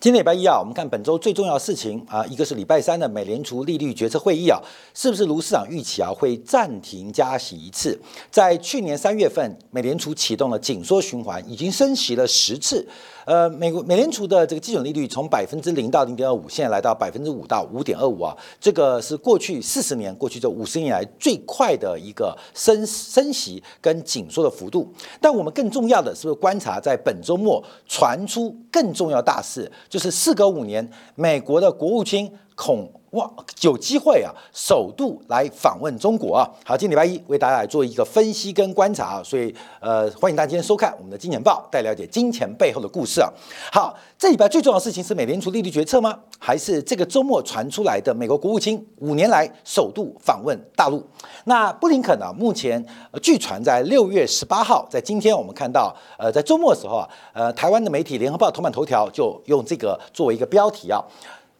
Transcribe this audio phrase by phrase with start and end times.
[0.00, 4.56] 今天礼拜一啊，我们看本周最重要的事情啊，一个是礼拜三的美联储利率决策会议啊，
[4.94, 7.98] 是不是如市场预期啊，会暂停加息一次？
[8.30, 12.86] 在去年三月份，美联储启动了紧缩循环，已经升息了十次。
[13.24, 24.90] 呃，美国美联储的这个基准利率从百分之零到零点二五，现在来到百分之五到五点二五啊，这个是过去四十年、过去这五十年来最快的一个升升息跟紧缩的幅度。
[25.20, 29.70] 但我们更重要的是不是观察在本周末传出更重要大事？
[29.88, 33.30] 就是事隔五年，美国的国务卿孔哇
[33.62, 36.48] 有机会啊，首度来访问中国啊。
[36.62, 43.32] 好，今天礼拜一为大家来做一个分析跟观察啊，所以呃，欢迎大家今天收看我们的金钱报，带了解金钱背后的故事啊。
[43.72, 46.18] 好，这礼拜最重要的事情是美联储利率决策吗？
[46.38, 51.02] 还是这个周末传出来的美国国务卿五年来首度访问大陆？
[51.44, 52.84] 那布林肯啊，目前
[53.22, 61.02] 据传在六月十八号，在今天我们看到，呃，在周末的时候啊，呃，台湾的媒体联合报头版头条就用这个作为一个标题啊。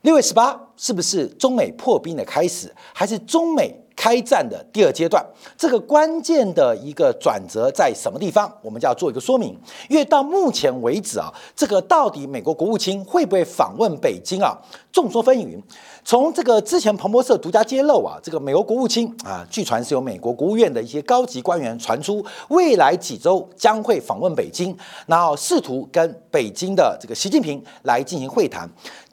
[0.09, 5.23] 六月十八是不是中美破冰的开始，还是中美开战的第二阶段？
[5.55, 8.51] 这个关键的一个转折在什么地方？
[8.63, 9.55] 我们就要做一个说明。
[9.91, 14.57] 因为到目前为止啊，这个到底美国国务卿会不会访问北京啊？
[14.91, 15.61] 众说纷纭。
[16.03, 24.75] 从这个之前彭博社独家揭露啊，这个美国国务卿啊，据传是由美国国务院的一些高级官员传出，未来几周将会访问北京，
[25.07, 28.67] 然后试图跟北京的这个习近平来进行会谈。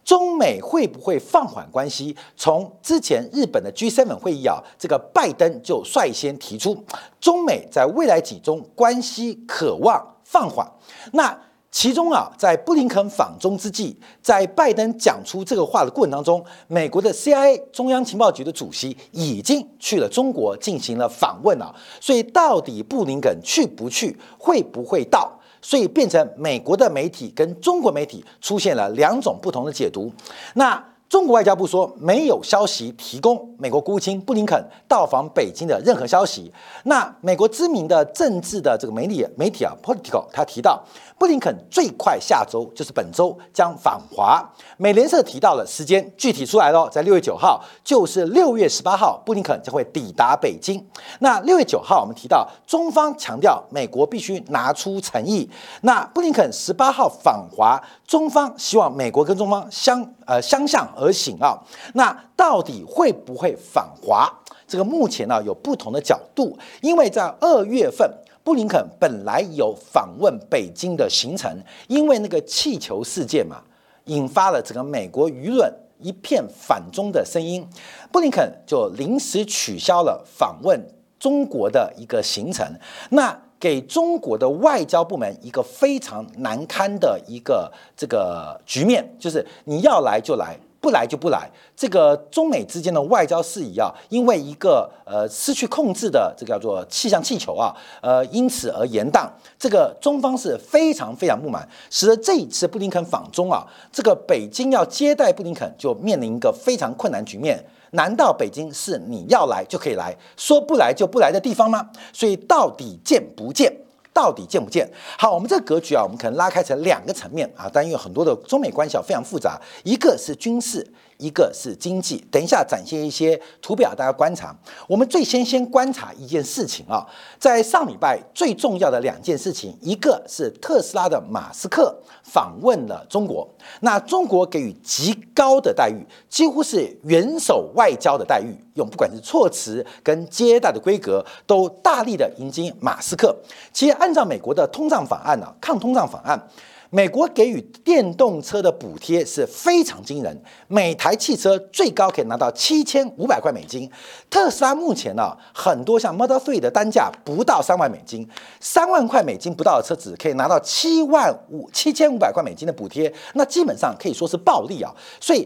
[0.05, 2.15] 中美会不会放缓关系？
[2.37, 6.85] 从之前日本的 G7 会议啊，这个拜登就率先提出，
[7.19, 10.71] 中美在未来几中关系渴望放缓。
[11.13, 11.37] 那
[11.71, 21.75] 其中啊，在布林肯访中之际，在拜登讲出这个话的过程当中，美国的 CIA 中央情报局的主席已经去了中国进行了访问了。
[21.99, 25.34] 所以，到底布林肯去不去，会不会到？
[25.65, 30.13] 所以变成美国的媒体跟中国媒体出现了两种不同的解读。
[30.53, 36.51] 那中国外交部说没有消息提供美国国务卿布林肯到访北京的任何消息。
[36.83, 40.83] 那美国知名的政治的这个媒体媒体啊，Political，他提到
[41.19, 44.43] 布林肯最快下周就是本周将访华。
[44.77, 50.83] 美联社提到了时间具体出来了，在六月九号，就是六月十八号，布林肯将会抵达北京。
[51.19, 55.47] 那六月九号，我们提到中方强调美国必须拿出诚意。
[55.81, 60.85] 那布林肯十八号访华，中方希望美国跟中方相呃相向。
[60.95, 61.57] 而行啊，
[61.93, 64.31] 那到底会不会反华？
[64.67, 68.11] 这个目前呢有不同的角度，因为在二月份，
[68.43, 71.55] 布林肯本来有访问北京的行程，
[71.87, 73.61] 因为那个气球事件嘛，
[74.05, 77.67] 引发了整个美国舆论一片反中的声音，
[78.11, 80.83] 布林肯就临时取消了访问
[81.19, 82.67] 中国的一个行程，
[83.11, 90.57] 那给中国的外交部门一个非常难堪的一个这个局面，就是你要来就来。
[90.85, 107.65] 不来就不来，这个中美之间的外交事宜啊，因为一个呃失去控制的这个叫做气象气球啊，呃因此而延宕，这个中方是非常非常不满，使得这一次布林肯访中啊，这个北京要接待布林肯就面临一个非常困难局面。
[107.91, 111.89] 难道北京是你要来就可以来说不来就不来的地方吗？
[112.13, 113.75] 所以到底见不见？
[114.15, 114.89] 到底建不建？
[115.19, 120.89] 好，我们这个格局啊，我们可能拉开成两个层面啊，但因为很多的中美关系啊非常复杂，一个是军事。
[121.17, 124.55] 一个是经济，等一下展现一些图表，大家观察。
[124.87, 127.05] 我们最先先观察一件事情啊，
[127.39, 133.47] 在上礼拜最重要的两件事情，一个是特斯拉的马斯克访问了中国，
[133.81, 143.35] 那中国给予极高的待遇，几乎是元首外交的待遇，用不管是措辞跟接待的规格，都大力的迎接马斯克。
[143.71, 146.47] 其实按照美国的通胀法案呢，抗通胀法案。
[146.95, 153.91] 美国给予电动车的补贴是非常惊人，每台汽车最高可以拿到七千五百块美金。
[154.29, 158.25] 特斯拉目前呢，很多像 Model Three 的单价不到三万美金，
[158.61, 164.89] 三万块美金不到的车子可以拿到七万五七千五百块美金的补贴，那基本上可以说是暴利啊。
[165.19, 165.45] 所以，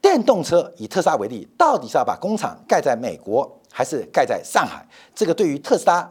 [0.00, 4.86] 电动车以特斯拉为例，到底是要把工厂盖在美国，还是盖在上海？
[5.16, 6.08] 这个对于特斯拉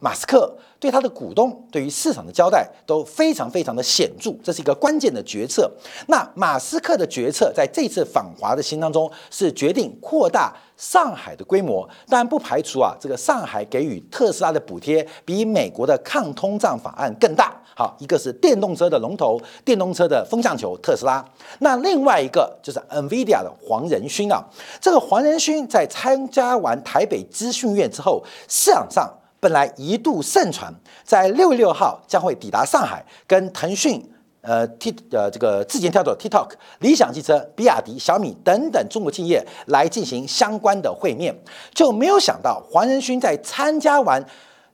[0.00, 0.52] 马斯克。
[0.80, 5.70] 对他的股东，对于市场的交代都非常非常的显著，这是一个关键的决策。
[6.06, 17.54] 那马斯克的决策在这次访华的行当中，是决定扩大上海的规模，当然不排除啊，这个上海给予特斯拉的补贴比美国的抗通胀法案更大。
[17.76, 21.22] 好，一个是电动车的龙头，电动车的风向球特斯拉。
[21.58, 24.42] 那另外一个就是 NVIDIA 的黄仁勋啊，
[24.80, 29.14] 这个黄仁勋在参加完台北资讯院之后，市场上。
[29.40, 30.72] 本来一度盛传，
[31.02, 34.00] 在六月六号将会抵达上海，跟腾讯
[34.42, 36.50] 呃，T 呃这个字节跳动、TikTok、
[36.80, 41.34] 理想汽车、比亚迪、小米等等中国企业来进行相关的会面，
[41.74, 44.22] 就没有想到黄仁勋在参加完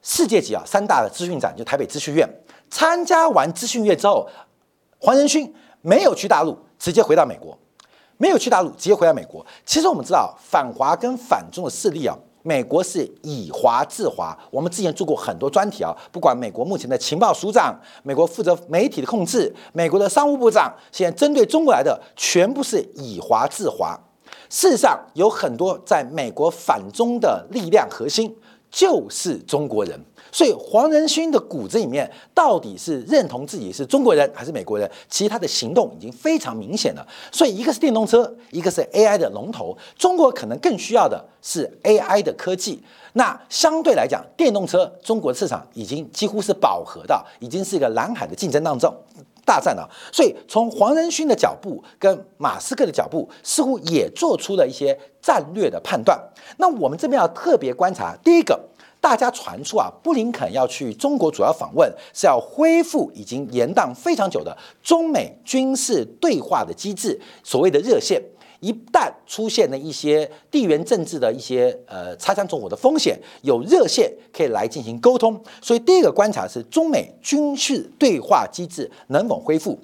[0.02, 2.28] 世界级啊三大的资讯展，就台北资讯院
[2.68, 4.28] 参加完资讯院之后，
[4.98, 7.56] 黄仁勋没有去大陆，直接回到美国，
[8.16, 9.46] 没有去大陆，直接回到美国。
[9.64, 12.16] 其实我们知道反华跟反中的势力啊。
[12.46, 23.98] 美国是以华制华，我们之前做过很多专题啊，不管美国目前的情报署长，美国负责媒体的控制，美国的商务部长，现在针对中国来的全部是以华制华。
[24.48, 28.32] 事实上，有很多在美国反中的力量核心
[28.70, 30.00] 就是中国人。
[30.32, 34.90] 所以黄仁勋的骨子里面到底是认同自己是中国人还是美国人？
[35.08, 37.06] 其实他的行动已经非常明显了。
[37.32, 42.82] 所以一个是电动车，一个是 AI 的龙头，中国可能更需要的是 AI 的科技。
[43.14, 48.94] 那相对来讲，电动车中国市场已经几乎是饱和的，已经是一个蓝海的竞争当中
[49.44, 49.88] 大战了。
[50.12, 56.20] 所以从黄仁勋的脚步跟马斯克的脚步，似乎也做出了一些战略的判断。
[56.58, 58.60] 那我们这边要特别观察，第一个。
[59.06, 68.20] 大家传出啊，布林肯要去中国主要访问，是要恢复已经延宕非常久的中美军事对话的机制，所谓的热线。
[68.58, 75.40] 一旦出现了一些地缘政治的一些呃擦枪走火的风险，有热线可以来进行沟通。
[75.62, 79.78] 所以第一个观察是中美军事对话机制能否恢复。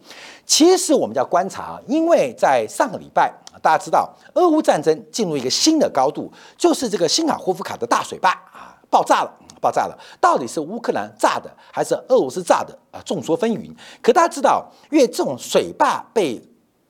[0.45, 3.33] 其实我们要观察，因为在上个礼拜
[3.63, 6.29] 大家知道俄乌战争进入一个新的高度，
[6.59, 8.37] 就是这个新卡霍夫卡的大水坝。
[8.93, 9.99] 爆炸了，爆炸了！
[10.21, 13.01] 到底是乌克兰炸的还是俄罗斯炸的啊？
[13.07, 13.75] 众说纷纭。
[14.03, 16.39] 可大家知道，因为这种水坝被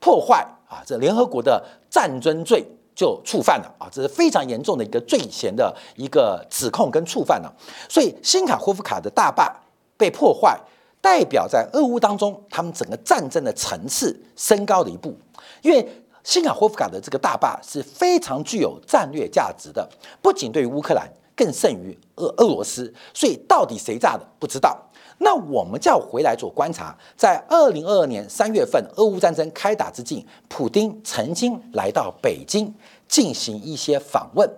[0.01, 7.55] 破坏啊，这联合国的战争罪就触犯了啊，这是非常严重的一个罪嫌的一个指控跟触犯了。
[7.89, 9.55] 所以新卡霍夫卡的大坝
[9.97, 10.61] 被破坏，
[11.01, 15.17] 代表在俄乌当中，他们整个战争的层次升高了一步。
[15.63, 15.89] 因为
[16.25, 19.89] 新卡霍夫卡的这个大坝是非常具有战略价值的，
[20.21, 21.09] 不仅对于乌克兰。
[21.37, 24.79] 更胜于俄俄罗斯，所以到底谁炸的不知道。
[25.19, 26.97] 那我们就要回来做观察。
[27.17, 32.75] 在二零二二年三月份，俄乌战争开打之际，普京曾经来到北京
[33.07, 34.51] 进行一些访问。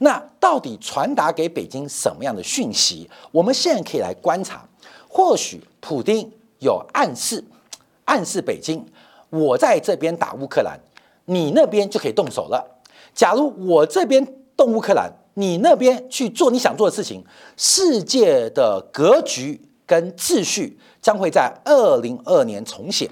[0.00, 3.08] 那到底传达给北京什么样的讯息？
[3.30, 4.66] 我们现在可以来观察。
[5.08, 7.44] 或许普京有暗示，
[8.04, 8.84] 暗示北京，
[9.30, 10.78] 我在这边打乌克兰，
[11.26, 12.82] 你那边就可以动手了。
[13.14, 14.24] 假如我这边
[14.56, 17.24] 动乌克兰，你那边去做你想做的事情，
[17.56, 23.08] 世界的格局跟秩序将会在二零二年重写。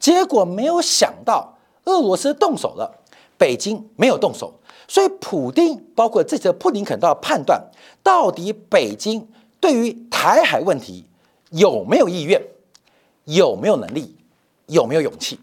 [0.00, 2.90] 结果没有想到，俄罗斯动手了，
[3.38, 4.52] 北京没有动手。
[4.88, 7.62] 所以，普京包括这次布林肯都要判断，
[8.02, 9.28] 到底北京
[9.60, 11.04] 对于台海问题
[11.50, 12.42] 有没有意愿，
[13.26, 14.16] 有没有能力，
[14.66, 15.38] 有没有勇气。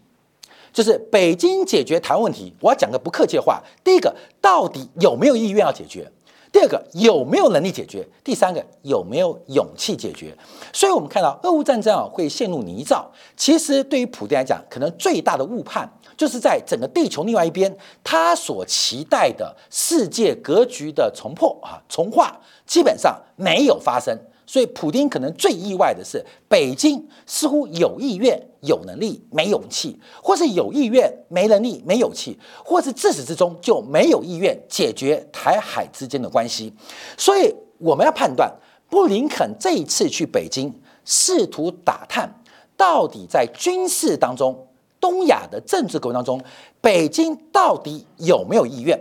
[0.70, 6.12] 就是北京解决台湾问题，我要讲个不客气的话：第一个，到底有没有意愿要解决？
[6.50, 8.06] 第二个有没有能力解决？
[8.24, 10.36] 第三个有没有勇气解决？
[10.72, 13.04] 所以，我们看到俄乌战争啊会陷入泥沼。
[13.36, 24.18] 其实，对于普京来讲，可能最大的误判就是在整个地球另外一边，他所期待的世界格局的重破啊重化，基本上没有发生。
[24.50, 36.72] 所以，普京可能最意外的是，北京似乎有意愿、有能力、没勇气，或是有意愿、没能力、没勇气，或是自始至终就没有意愿解决台海之间的关系。
[37.18, 38.50] 所以，我们要判断
[38.88, 40.72] 布林肯这一次去北京，
[41.04, 42.42] 试图打探
[42.74, 44.66] 到底在军事当中、
[44.98, 46.40] 东亚的政治格局当中，
[46.80, 48.98] 北京到底有没有意愿？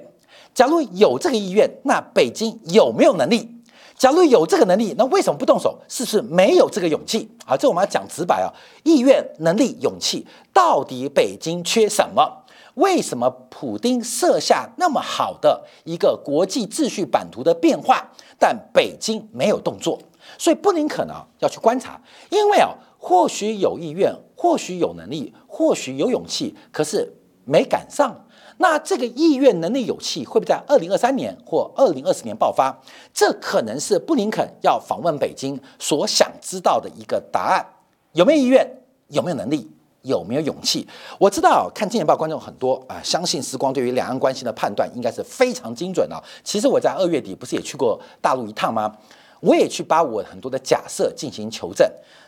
[0.53, 3.53] 假如有这个意愿，那北京有没有能力？
[3.98, 5.80] 假如有这个能力，那为什么不动手？
[5.88, 7.27] 是不是没有这个勇气？
[7.48, 12.44] 啊，这我们要讲直白啊，意愿、能力、勇气，到底北京缺什么？
[12.75, 20.00] 为什么普京设下那么好的一个国际秩序版图的变化，但北京没有动作？
[20.38, 22.00] 所以布林肯呢要去观察，
[22.30, 27.12] 因为啊，或许有意愿，或许有能力，或许有勇气，可是
[27.46, 28.16] 没赶上。
[28.57, 32.75] 那这个意愿、能力、勇气会不会在二零二三年或二零二四年爆发？
[33.13, 37.65] 这可能是布林肯要访问北京所想知道的一个答案。
[38.13, 38.67] 有没有意愿？
[39.09, 39.69] 有没有能力？
[40.01, 40.87] 有没有勇气？
[41.19, 46.23] 我知道看《金钱报》观众很多啊，相信时光对于两岸关系的判断应该是非常精准的。
[46.43, 48.95] 其实我在二月底不是也去过大陆一趟吗？
[49.41, 51.87] 我也去把我很多的假设进行求证，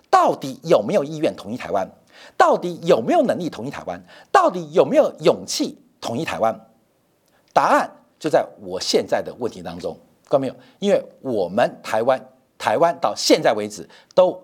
[0.10, 1.90] 到底有没有意愿统一台湾？
[2.38, 4.00] 到底有没有能力统一台湾？
[4.32, 5.78] 到底有没有勇气？
[6.02, 6.54] 统一台湾，
[7.54, 7.90] 答案
[8.20, 10.56] 就在我现在的问题当中，看到没有？
[10.80, 12.20] 因为我们台湾，
[12.58, 14.42] 台湾到现在为止都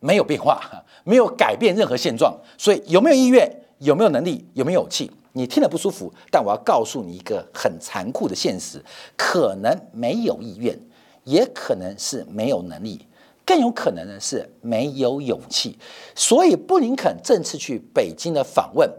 [0.00, 0.60] 没有变化，
[1.04, 2.38] 没有改变任何现状。
[2.58, 5.10] 所以有没有意愿，有没有能力，有没有勇气？
[5.32, 8.82] 你听了不舒服，但我要告诉你一个很残酷的现实：
[9.16, 10.76] 可能没有意愿，
[11.22, 13.06] 也可能是没有能力，
[13.46, 15.78] 更有可能呢是没有勇气。
[16.16, 18.90] 所以布林肯这次去北京的访问，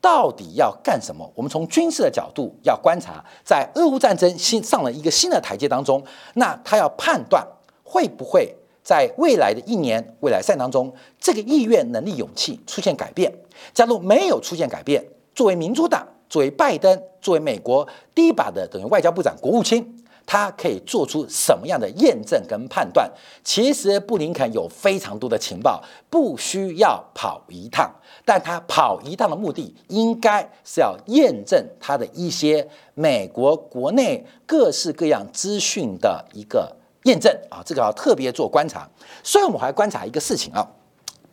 [0.00, 1.30] 到底要干什么？
[1.34, 6.02] 我们从军事的角度要观察，在俄乌战争新上了一个新的台阶当中，
[6.34, 7.46] 那他要判断
[7.84, 13.30] 会不会在未来的一年、未来赛当中，这个意愿、能力、勇气出现改变。
[13.74, 15.04] 假如没有出现改变，
[15.34, 23.10] 作为民主党，作为拜登，作为美国第一把的等于外交部长、国务卿，他可以做出什么样的验证跟判断？
[23.42, 27.90] 其实布林肯有非常多的情报，不需要跑一趟，
[28.24, 38.88] 但他跑一趟的目的，应该是要验证他的一些美国国内各式各样资讯的一个验证啊，这个要特别做观察。
[39.22, 40.66] 所以，我们还观察一个事情啊。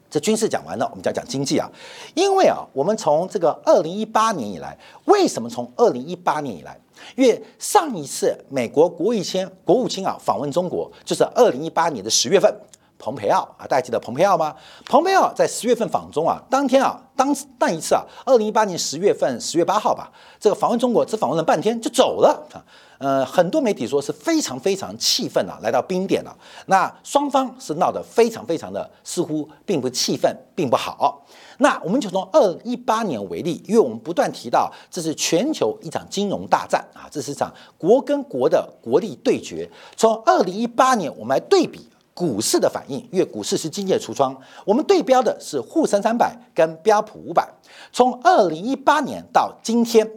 [0.10, 1.70] 这军事讲完了，我们讲讲经济啊。
[2.16, 6.80] 因为啊，我们从这个二零一八年以来，为什么从二零一八年以来？
[7.16, 12.54] 因为上一次美国国务卿国务卿啊访问中国，就是二零一八年的十月份，
[12.98, 14.56] 蓬佩奥啊，大家记得蓬佩奥吗？
[14.86, 22.64] 蓬佩奥在十月份访中啊，当天啊，当那一次啊，二零一八年十月份十月八号吧，这个访问中国只访问了半天就走了啊。
[23.00, 26.36] 呃，很多媒体说是非常非常气愤啊，来到冰点了。
[26.66, 31.24] 那双方是闹得非常非常的，似乎并不气愤，并不好。
[31.60, 39.70] 那我们就从二一八年为例，因为我们不断提到这是全球一场金融大战啊，这是一场国跟国的国力对决。
[39.96, 47.48] 从二零一八年，我们来对比股市的反应，因为股市是经济的橱窗，我们对标的是沪深三百跟标普五百。
[47.94, 50.10] 从二零一八年到今天，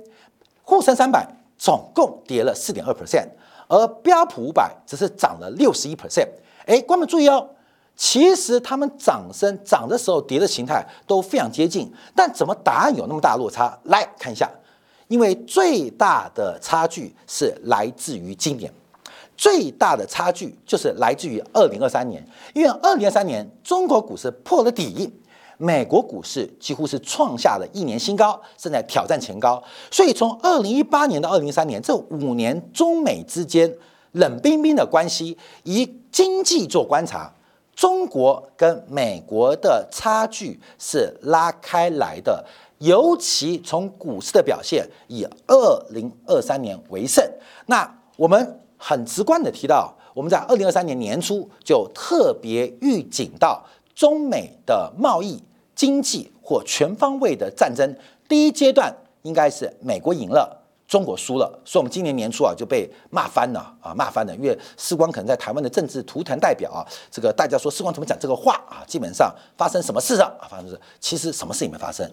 [0.63, 1.37] 沪深三百。
[1.63, 3.29] 总共跌了四点二 percent，
[3.69, 6.27] 而标普五百只是涨了六十一 percent。
[6.65, 7.51] 哎，观众注意哦，
[7.95, 13.79] 其实他们涨升涨的时候跌的形态都非常接近，但怎么答案有那么大落差？
[13.85, 14.51] 来看一下，
[15.09, 18.73] 因为最大的差距是来自于今年，
[19.41, 25.11] 最大的差距就是来自于二零二三年，因为二零二三年中国股市破了底。
[25.57, 29.63] 美国股市几乎是创下了一年新高，正在挑战前高。
[29.91, 33.71] 所以从二零一八年到二零一三年这五年，中美之间
[34.13, 37.33] 冷冰冰的关系，以经济做观察，
[37.75, 42.45] 中国跟美国的差距是拉开来的。
[42.79, 47.23] 尤其从股市的表现，以二零二三年为胜。
[47.67, 53.63] 那我们很直观的提到，我们在二零二三年年初就特别预警到
[53.95, 55.41] 中美的贸易。
[55.77, 57.97] 经济或全方位的战争，
[58.29, 60.55] 第一阶段应该是美国赢了，
[60.87, 64.37] 中国输了，所以我们今年年初啊就被骂翻了啊，骂翻了。
[64.37, 68.85] 因为士官可能在台湾的政治图腾代表啊，这个大家说士官怎么讲这个话啊？
[68.87, 70.45] 基本上发生什么事了啊？
[70.51, 72.07] 发生是其实什么事也没发生，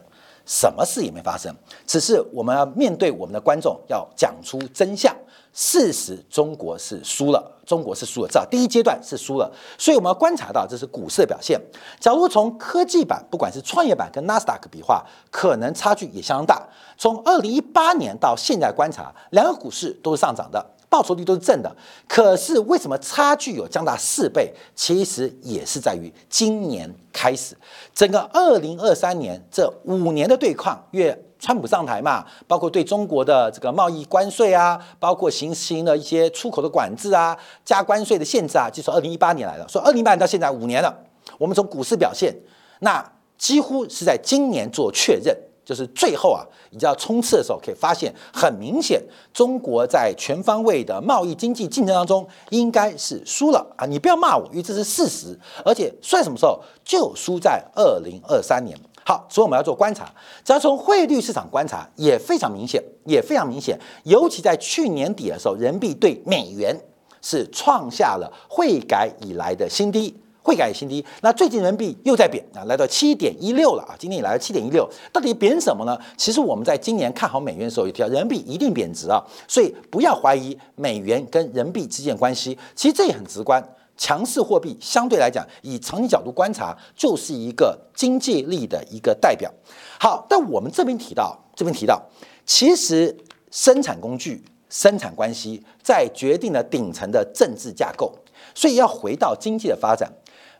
[0.48, 1.54] 什么事也没发生，
[1.86, 5.14] 只是我们要面对我们的观众，要讲出真相。
[5.54, 9.52] 事实，中国是输了，中国是输了，至少第一阶段是输了。
[9.76, 11.60] 所以我们要观察到，这是股市的表现。
[12.00, 16.70] 假如从科技版，不管是创业板跟纳斯达克比划，可能差距也相当大。
[16.96, 21.76] 从二零一八年到现在观察，两个股市都是上涨的，报酬率都是正的。
[22.08, 24.54] 可是为什么差距有将大四倍？
[24.76, 27.56] 其实也是在于今年开始，
[27.94, 31.18] 整个二零二三年这五年的对抗越。
[31.40, 40.92] 川普上台嘛，包括对中国的这个贸易关税啊，包括行行了一些出口的管制啊，加关税的限制啊，就从二零一八年来了，说二零一八年到现在五年了，
[41.38, 42.36] 我们从股市表现，
[42.80, 45.38] 那几乎是在今年做确认，
[45.68, 58.80] 就是最后啊，你知道冲刺的时候可以发现，很明显，中国在全方位的贸易经济竞争当中应该是输了啊，你不要骂我，因为这是事实，而且算什么时候就输在二零二三年。
[59.06, 60.10] 好，所以我们要做观察，
[60.46, 63.78] 只要从汇率市场观察也非常明显，也非常明显。
[64.06, 66.78] 尤其在去年底的时候，人民币对美元
[67.22, 71.06] 是创下了汇改以来的新低，汇改新低。
[71.20, 74.90] 那最近人民币又在贬啊，来到七点一六了啊，今天也来到七点一六。
[75.12, 76.00] 到底贬什么呢？
[76.16, 82.58] 其实我们在今年看好美元的时候，也提到人民币一定贬值啊，所以不要怀疑美元跟人民币之间关系。
[82.74, 83.62] 其实这也很直观。
[83.98, 89.52] 强势货币相对来讲，以长期角度观察，就是一个经济力的一个代表。
[90.00, 92.02] 好，但我们这边提到，这边提到，
[92.46, 93.14] 其实
[93.52, 98.16] 生产工具、生产关系在决定了顶层的政治架构。
[98.54, 100.12] 所以要回到经济的发展，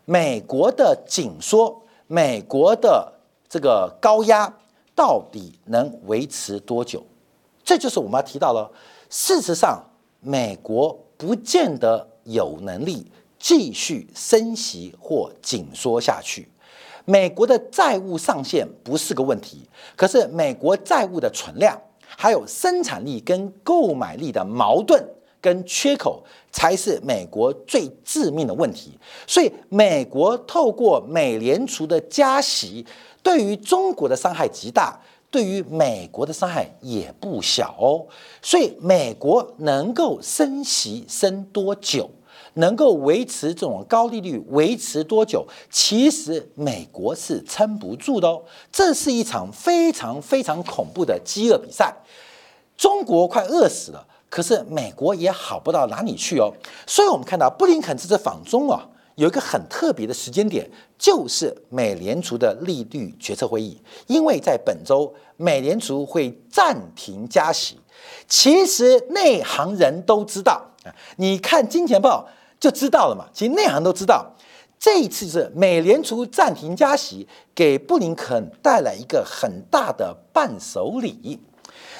[0.10, 3.12] 美国的紧缩，美国的
[3.50, 4.54] 这个高压，
[4.96, 7.06] 到底能维持多久？
[7.62, 8.72] 这就是我们要提到了。
[9.10, 9.84] 事实上，
[10.22, 13.12] 美国不见得有能力。
[13.40, 16.50] 继续升息或紧缩下去。
[17.06, 25.08] 美国的债务上限不是个问题，可是美国债务的存量，还有生产力跟购买力的矛盾
[25.48, 28.92] 跟缺口，才是美国最致命的问题。
[29.26, 32.86] 所以，美国透过美联储的加息，
[33.24, 35.00] 对于中国的伤害极大，
[35.32, 38.06] 对于美国的伤害也不小哦。
[38.42, 42.10] 所以，美国能够升息升多久？
[42.56, 45.48] 能够维持这种高利率维持多久？
[45.70, 48.44] 其实美国是撑不住的哦。
[48.72, 51.96] 这是一场非常非常恐怖的饥饿比赛，
[52.76, 56.54] 中国快饿死了，可是美国也好不到哪里去哦。
[56.86, 67.80] 所以我们看到布林肯这次访中啊，有一个很特别的时间点，就是美联储的利率决策会议，因为在本周美联储会暂停加息。
[68.28, 72.28] 其实内行人都知道啊，你看《金钱报》。
[72.60, 73.28] 就知道了嘛。
[73.32, 74.26] 其实内行都知道，
[74.80, 81.40] 这一次是美联储暂停加息，给布林肯带来一个很大的伴手礼。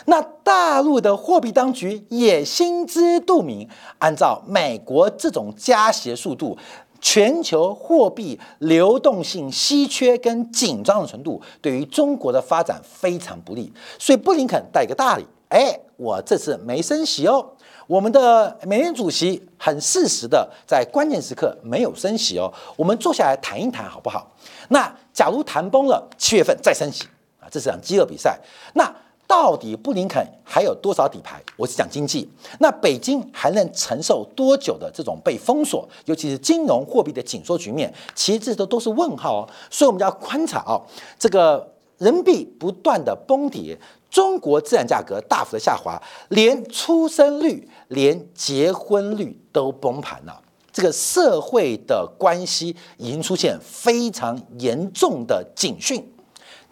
[0.10, 3.68] 那大陆的货币当局也心知肚明，
[4.00, 6.58] 按照美国这种加息速度，
[7.02, 13.72] 全球货币流动性稀缺跟紧张的程度，对于中国的发展非常不利。
[14.00, 17.46] 所以布林肯带一个大礼，哎，我这次没升息哦。
[17.86, 24.32] 我们的美联储主席很适时的在关键时刻没有升息哦，我们坐下来谈一谈好不好？
[24.70, 27.04] 那假如谈崩了，七月份再升息
[27.42, 28.40] 啊，这是场饥饿比赛。
[28.74, 28.90] 那
[29.28, 31.44] 到底布林肯还有多少底牌？
[31.58, 32.28] 我是讲经济，
[32.60, 37.94] 那北京还能承受多久的这种被封锁，尤其是金融货币的紧缩局面？
[38.16, 40.82] 其实这都都是问号哦，所以我们要观察哦，
[41.20, 43.78] 这个人民币不断的崩跌。
[44.10, 50.42] 中国资产价格大幅的下滑，连出生率、连结婚率都崩盘了。
[50.72, 56.10] 这个社会的关系已经出现非常严重的警讯。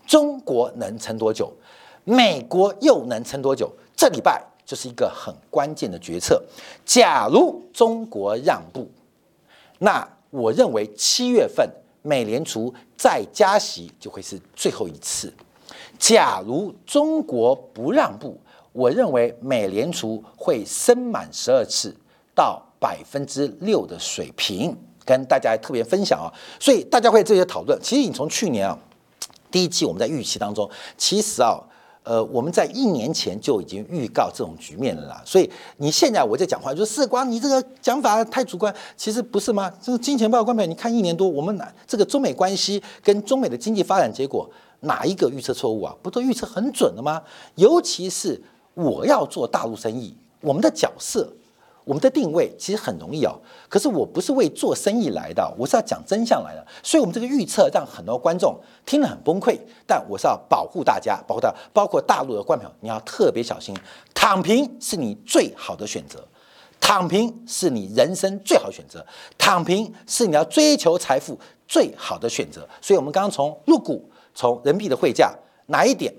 [0.08, 1.52] 中国能撑多久？
[2.06, 3.70] 美国又能撑多久？
[3.96, 6.42] 这礼拜就是一个很关键的决策。
[6.86, 8.90] 假如中国让步，
[9.80, 11.70] 那我认为七月份
[12.02, 15.34] 美联储再加息就会是最后一次。
[15.98, 18.40] 假如中国不让步，
[18.72, 21.96] 我认为美联储会升满十二次
[22.36, 26.28] 到百分之六的水平，跟大家特别分享啊。
[26.60, 27.80] 所以大家会这些讨论。
[27.82, 28.78] 其实你从去年啊
[29.50, 31.58] 第一季我们在预期当中，其实啊
[32.06, 35.22] 呃我们在一年前就已经预告这种局面了啦。
[35.26, 39.70] 所以你现在我在讲话，就说世光你这个讲法太主观，其实不是吗？
[39.82, 44.50] 这个金钱报官票，你看一年多，我们哪这个中美关系跟中美的经济发展结果。
[44.82, 45.96] 哪一个预测错误啊？
[46.04, 47.20] 不都预测很准了吗？
[47.56, 48.40] 尤其是
[48.76, 51.28] 我要做大陆生意，我们的角色、
[51.86, 53.34] 我们的定位其实很容易哦。
[53.68, 56.64] 可是我不是为做生意来的，我是要讲真相来的。
[56.84, 59.58] 所以，我们这个预测让很多观众听了很崩溃。
[59.88, 63.76] 但我是要保护大家，保护大包括大陆的观众，你要特别小心。
[64.14, 66.28] 躺平是你最好的选择，
[66.80, 69.06] 躺平是你人生最好选择，
[69.38, 72.68] 躺平是你要追求财富最好的选择。
[72.82, 74.10] 所以，我们刚刚从入股。
[74.38, 75.34] 从人民币的汇价
[75.68, 76.14] 哪一点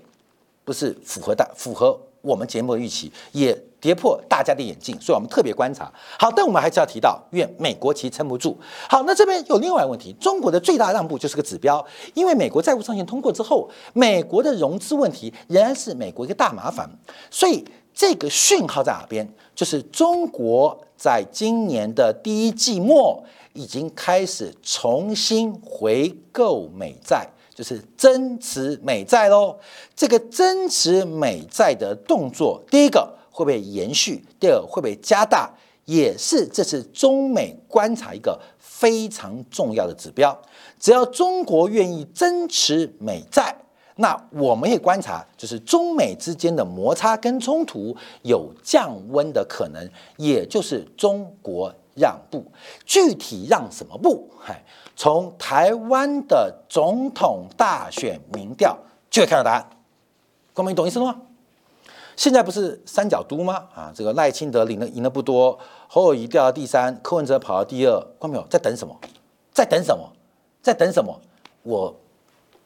[0.65, 5.91] 不是符合大符合我们节目的预期，也跌破大家的眼镜，所以我们特别观察。
[6.17, 8.57] 好，但我们还是要提到，因为美国其撑不住。
[8.89, 16.89] 好，那这边有另外一个问题，中国的最大让步就是个指标，因为美国债务上限通过之后，美国的融资问题仍然是美国一个大麻烦，
[17.29, 17.63] 所以
[17.93, 19.27] 这个讯号在哪边？
[19.55, 27.27] 就是中国在今年的第一季末已经开始重新回购美债。
[27.55, 29.57] 就是增持美债喽，
[29.95, 34.25] 这个增持美债的动作，第一个会不会延续？
[34.39, 35.47] 第二会不会加大？
[35.85, 40.35] 也是这次中美观察一个非常重要的指标。
[40.79, 43.55] 只要中国愿意增持美债，
[43.97, 52.43] 那我们也观察，就是中美之间的摩擦跟冲突有降温的可能，也就是中国让步。
[52.83, 54.27] 具体让什么步？
[54.39, 54.65] 嗨。
[54.95, 58.75] 从台湾的总统大选民调
[59.11, 59.69] 就会看到答案，
[60.55, 61.21] 公民懂意思了吗？
[62.17, 63.63] 现在不是三角都吗？
[63.73, 68.93] 啊，这个赖清德领的赢的不多，侯友谊掉到第三，柯文哲跑到第二，看没有在等什么？
[69.53, 70.11] 在等什么？
[70.61, 71.17] 在等什么？
[71.63, 71.95] 我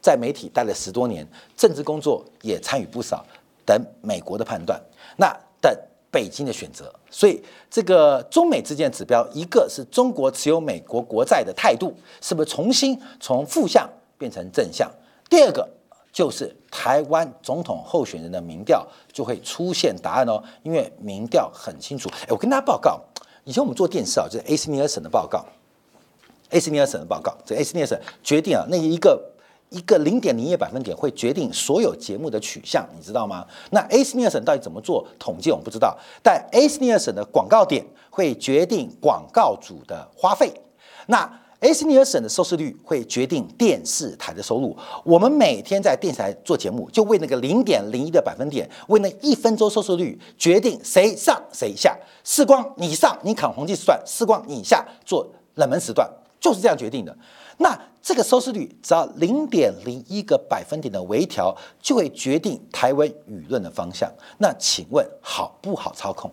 [0.01, 3.23] 在媒体待了十多年，政治工作也参与不少，
[3.63, 4.81] 等美国的判断，
[5.17, 5.71] 那等。
[6.13, 14.91] 北京的选择，所以这个中美之间指标，一个是中国持有美国国债的态度是不是重新从负向变成正向？
[15.29, 15.65] 第二个
[16.11, 22.09] 就是台湾总统候选人的民调就会出现答案哦，因为民调很清楚。
[22.23, 22.99] 哎，我跟大家报告，
[23.45, 25.45] 以前我们做电视啊，就是 AC 尼尔森的报告
[26.49, 29.31] ，，A C 尼尔森的报告，这 A C 尼尔森决定啊，那一个
[29.69, 33.47] 一个零点零一百分点会决定所有节目的取向，你知道吗？
[33.69, 40.51] 那 A C 尼尔森到底怎么做统计，我们不知道，但 A C 尼尔森的广告点会决定广告主的花费，
[41.07, 41.39] 那。
[41.61, 44.75] A C 尼尔森的收视率会决定电视台的收入。
[45.03, 51.95] 我们每天在电视台做节目，就为那个零点零一的百分点，为那一分钟收视率决定谁上谁下。
[52.23, 57.15] 视光你上，你砍红金时段；视光你下，做冷门时段，就是这样决定的。
[57.59, 64.11] 那这个收视率只要零点零一个百分点的微调，就会决定台湾舆论的方向。
[64.39, 66.31] 那请问好不好操控？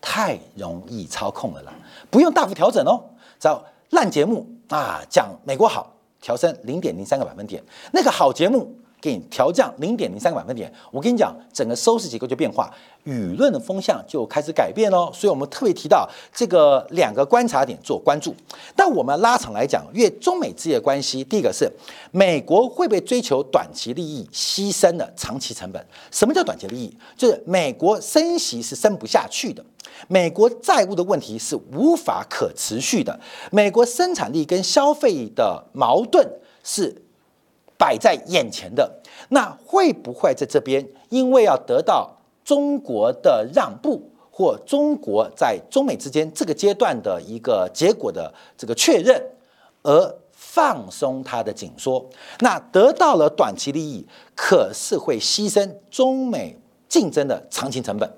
[0.00, 1.74] 太容易操控了啦，
[2.08, 3.02] 不用大幅调整哦，
[3.40, 3.60] 只要
[3.90, 4.46] 烂节目。
[4.76, 12.72] 啊，讲美国好，调升零点零三个百分点，那个好节目给你调降零点零三个百分点，我跟你讲，整个收视结构就变化，
[13.04, 15.10] 舆论的风向就开始改变喽。
[15.12, 18.34] 所以我们特别提到这个两个观察点做关注。
[18.74, 21.70] 但我们拉长来讲，越中美之间的关系，第一个是
[22.10, 25.84] 美国会不会追求短期利益，牺牲了长期成本？
[26.10, 26.96] 什么叫短期利益？
[27.16, 29.64] 就是美国升息是升不下去的。
[30.06, 33.18] 美国债务的问题是无法可持续的，
[33.50, 36.28] 美国生产力跟消费的矛盾
[36.62, 37.02] 是
[37.78, 39.00] 摆在眼前的。
[39.30, 42.14] 那会不会在这边因为要得到
[42.44, 49.22] 中国的让步，或中国在中美之间这个阶段的一个结果的这个确认，
[49.82, 52.08] 而放松它的紧缩？
[52.40, 56.56] 那得到了短期利益，可是会牺牲中美
[56.88, 58.10] 竞争的长期成本。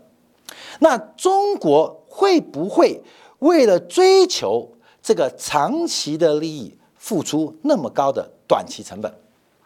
[0.79, 3.03] 那中国会不会
[3.41, 4.71] 为了追求
[5.03, 9.13] 这个长期的利益，付出那么高的短期成本？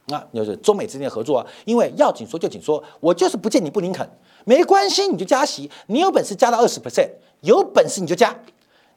[0.06, 4.08] 那，就是中美之间的合作啊，因为要紧缩就紧缩，我就是不见你不林肯，
[4.44, 7.08] 没关系，你就加息，你有本事加到二十 percent，
[7.40, 8.38] 有本事你就加，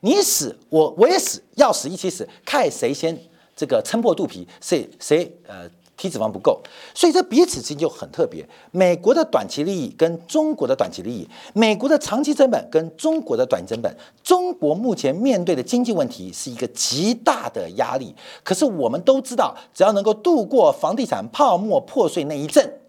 [0.02, 3.18] 你死我我也死，要死一起死，看谁先
[3.56, 5.70] 这个撑破肚皮，谁谁呃。
[5.98, 6.62] 体脂肪不够，
[6.94, 8.48] 所以这彼此之间就很特别。
[8.70, 18.16] 美国的短期利益跟中国的短期利益，美国的长期成本跟中国的短期成本，中国目前面对的经济问题是一个极大的压力。
[18.44, 22.80] 可是我们都知道，只要能够度过房地产泡沫破碎那一阵，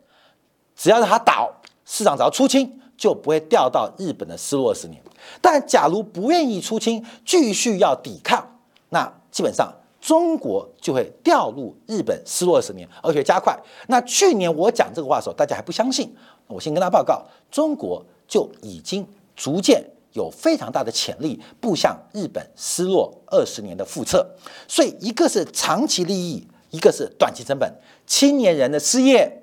[0.77, 1.51] 只要让它倒，
[1.87, 5.03] 市场只要出清，就不会掉到日本的失落十年。
[5.40, 8.59] 但假如不愿意出清，继续要抵抗，
[8.90, 9.73] 那基本上。
[10.01, 13.59] 中国就会掉入日本失落十年，而且加快。
[13.89, 16.15] 那去年我讲这个话的时候，大家还不相信。
[16.47, 19.07] 我先跟大家报告，中国就已经
[19.37, 24.27] 逐渐有非常大的潜力步向日本失落二十年的复测。
[24.67, 27.71] 所以，一个是长期利益，一个是短期成本。
[28.07, 29.43] 青年人的失业，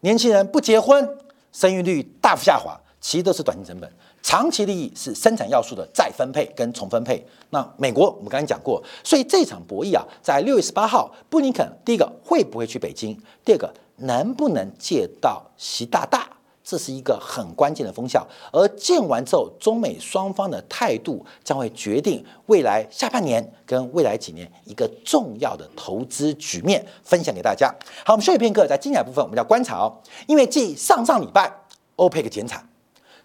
[0.00, 1.16] 年轻人不结婚，
[1.52, 3.90] 生育率大幅下滑，其实都是短期成本。
[4.26, 7.24] 长期利益是生产要素的再分配跟重分配。
[7.50, 13.16] 那美国我们刚才讲过，所以这场博弈啊，在六月十八号，布林肯第一个会不会去北京？
[13.44, 16.28] 第二个能不能借到习大大？
[16.64, 18.26] 这是一个很关键的风向。
[18.50, 26.84] 而见完之后，中美双方的态度将会决定未来下半年跟未来几年一个重要的投资局面。
[27.04, 27.72] 分享给大家。
[28.04, 31.48] 好，我们休息片刻，在精彩部分我们要观察哦，因为继上上礼拜
[31.94, 32.68] 欧佩克减产。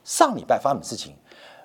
[0.04, 1.14] 上礼拜发生什么事情？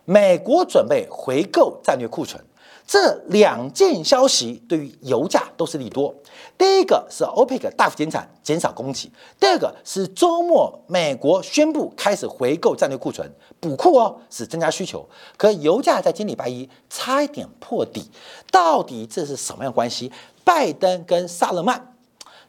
[0.04, 2.40] 美国准备回购战略库存，
[2.86, 6.14] 这两件消息对于油价都是利多。
[6.56, 15.04] 第一个是 OPEC 大幅减产，减少供给；第二个是周末美国宣布开始回购战略库存，补库哦，是增加需求。
[15.36, 18.08] 可油价在今礼拜一差一点破底，
[18.52, 20.12] 到底这是什么样关系？
[20.44, 21.96] 拜登跟萨勒曼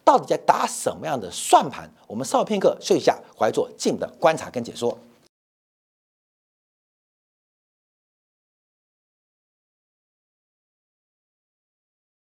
[0.04, 1.92] 到底在打什么样的算盘？
[2.06, 4.96] 我们稍片刻休息一下，回来做进一步的观察跟解说。